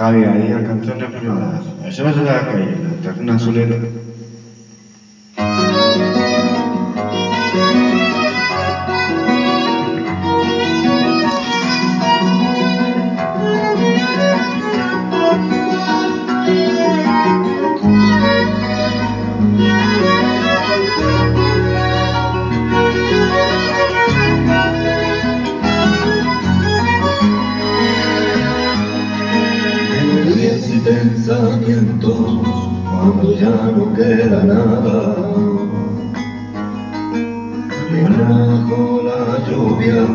காவிய 0.00 0.26
அதிகாரம் 0.30 0.66
கற்றுண்ட 0.66 1.06
பின்னால 1.06 1.46
சிவசங்கர 1.90 2.36
அக்கா 2.36 2.56
எழுதின 2.58 2.92
திருநங்கைகள் 3.02 3.72
pensamientos 30.84 32.40
cuando 32.84 33.34
ya 33.34 33.50
no 33.76 33.92
queda 33.94 34.44
nada. 34.44 35.16
Bajo 38.28 39.02
la 39.04 39.50
lluvia 39.50 40.06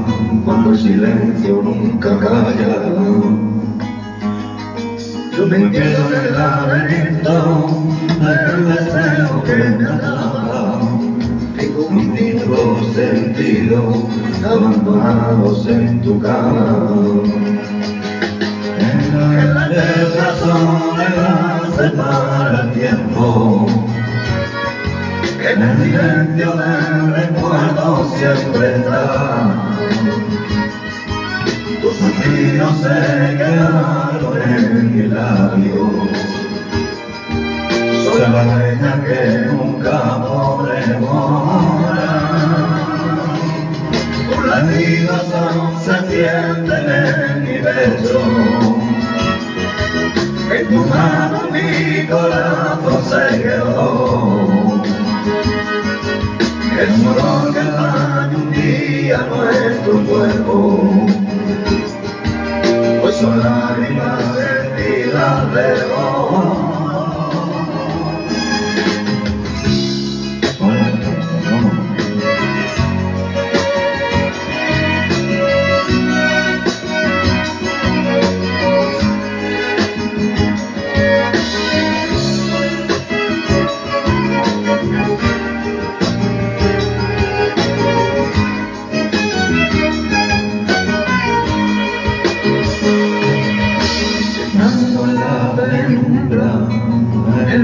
cuando 0.44 0.72
el 0.72 0.78
silencio 0.78 1.62
nunca 1.62 2.18
calla. 2.20 2.76
Yo 5.38 5.48
me 5.48 5.72
quedo 5.72 6.08
en 6.08 6.26
el 6.26 6.34
laberinto 6.34 7.84
del 8.20 8.66
deseo 8.68 9.44
que 9.44 9.56
me 9.56 9.86
acaba. 9.86 10.80
Tengo 11.58 11.90
distintos 11.90 12.94
sentidos 12.94 13.96
abandonados 14.44 15.68
en 15.68 16.02
tu 16.02 16.20
cama. 16.20 17.45
En 25.56 25.62
el 25.62 25.78
silencio 25.78 26.52
del 26.52 27.16
recuerdo 27.16 28.12
siempre 28.18 28.76
está. 28.76 29.72
Tus 31.82 31.96
suspiros 31.96 32.78
se 32.82 33.38
quedaron 33.38 34.42
en 34.42 34.96
mi 34.98 35.04
labio. 35.08 36.10
Soy 38.04 38.20
la 38.34 38.44
leña 38.44 38.94
que 39.06 39.22
nunca 39.54 39.98
podré 40.22 41.00
morar. 41.00 42.26
Tus 44.28 44.46
latidos 44.46 45.34
aún 45.34 45.74
se 45.80 45.96
sienten 46.10 46.86
en 46.90 47.44
mi 47.44 47.58
pecho. 47.64 48.20
En 50.52 50.68
tu 50.68 50.80
mano 50.86 51.40
mi 51.50 52.06
corazón 52.08 53.04
se 53.10 53.42
quedó. 53.42 53.95
Sentidas 65.56 66.15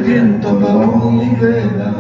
el 0.02 0.08
viento 0.08 0.50
apagó 0.50 1.12
mi 1.12 1.36
vela. 1.36 1.94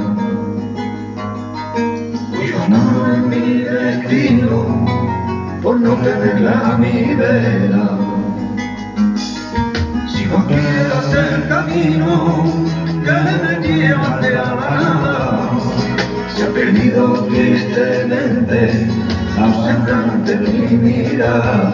Fui 2.31 2.47
ganado 2.51 3.13
en 3.13 3.29
mi 3.29 3.59
destino 3.59 4.85
por 5.62 5.79
no 5.79 5.94
tenerla 5.95 6.78
mi 6.79 7.13
vera. 7.16 7.97
Sigo 10.07 10.38
a 10.38 10.47
quieras 10.47 11.13
el 11.13 11.47
camino 11.47 12.44
que 13.03 13.11
me 13.11 13.67
lleva 13.67 14.19
de 14.22 14.29
la 14.31 14.56
nada. 14.56 15.50
Se 16.35 16.44
ha 16.44 16.47
perdido 16.47 17.25
tristemente, 17.25 18.88
ausente 19.38 19.91
ante 19.91 20.35
mi 20.38 20.78
mirada. 20.78 21.73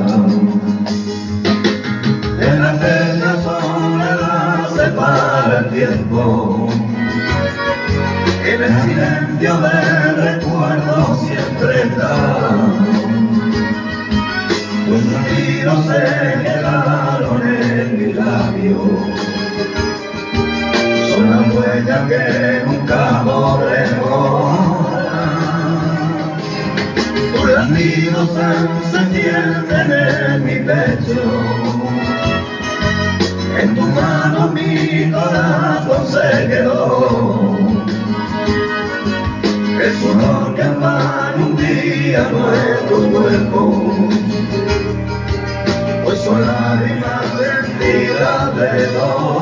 Tiempo. 5.69 6.69
En 8.45 8.63
el 8.63 8.81
silencio 8.81 9.57
del 9.59 10.15
recuerdo 10.15 11.15
siempre 11.25 11.81
está. 11.83 12.15
Tus 14.85 15.01
suspiros 15.01 15.85
se 15.85 16.43
quedaron 16.43 17.41
en 17.45 17.97
mi 17.97 18.13
labio. 18.13 18.77
Son 21.09 21.29
la 21.29 21.39
huella 21.53 21.97
que 22.07 22.63
nunca 22.65 23.23
podré 23.25 23.83
borrar. 23.99 25.17
Tus 27.33 27.49
latidos 27.49 28.29
se 28.91 28.99
sienten 29.11 29.87
en 29.91 30.45
mi 30.45 30.55
pecho. 30.65 31.21
En 33.59 33.75
tu 33.75 33.81
mano 33.81 34.49
mi 34.49 34.66
un 42.07 42.13
día 42.13 42.29
nuestro 42.29 42.97
cuerpo. 43.11 43.61
Hoy 46.05 46.17
son 46.17 46.47
lágrimas 46.47 47.25
sentidas 47.37 48.55
de 48.55 48.87
dolor. 48.93 49.41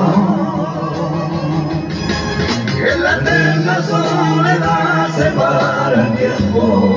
En 2.92 3.04
la 3.04 3.18
eterna 3.18 3.82
soledad 3.84 5.10
se 5.16 5.32
para 5.32 6.08
el 6.08 6.16
tiempo. 6.16 6.96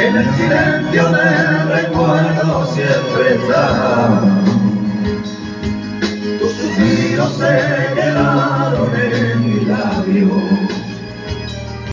En 0.00 0.16
el 0.16 0.34
silencio 0.34 1.08
del 1.10 1.68
recuerdo 1.68 2.66
siempre 2.66 3.34
está. 3.36 4.20
Tus 6.40 6.52
suspiros 6.52 7.32
se 7.36 8.01